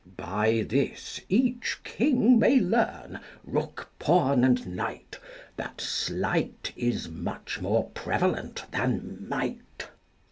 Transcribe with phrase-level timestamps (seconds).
[0.17, 5.19] By this each king may learn, rook, pawn, and knight,
[5.57, 9.87] That sleight is much more prevalent than might.